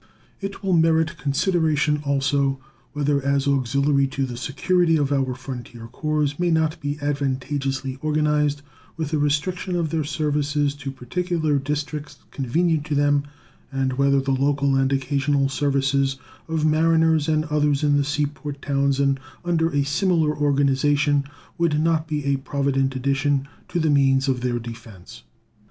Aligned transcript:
It 0.39 0.63
will 0.63 0.73
merit 0.73 1.15
consideration 1.19 2.01
also 2.03 2.57
whether 2.93 3.21
as 3.23 3.47
auxiliary 3.47 4.07
to 4.07 4.25
the 4.25 4.35
security 4.35 4.97
of 4.97 5.11
our 5.11 5.35
frontiers 5.35 5.89
corps 5.91 6.33
may 6.39 6.49
not 6.49 6.81
be 6.81 6.97
advantageously 7.03 7.99
organized 8.01 8.63
with 8.97 9.13
a 9.13 9.19
restriction 9.19 9.75
of 9.75 9.91
their 9.91 10.03
services 10.03 10.73
to 10.73 10.89
particular 10.89 11.59
districts 11.59 12.17
convenient 12.31 12.83
to 12.87 12.95
them, 12.95 13.25
and 13.71 13.93
whether 13.93 14.19
the 14.19 14.31
local 14.31 14.75
and 14.75 14.91
occasional 14.91 15.49
services 15.49 16.17
of 16.47 16.65
mariners 16.65 17.27
and 17.29 17.45
others 17.45 17.83
in 17.83 17.95
the 17.97 18.03
sea 18.03 18.25
port 18.25 18.59
towns 18.59 18.99
under 19.45 19.69
a 19.71 19.83
similar 19.85 20.35
organization 20.35 21.25
would 21.59 21.79
not 21.79 22.07
be 22.07 22.25
a 22.25 22.37
provident 22.37 22.95
addition 22.95 23.47
to 23.67 23.79
the 23.79 23.91
means 23.91 24.27
of 24.27 24.41
their 24.41 24.57
defense. 24.57 25.21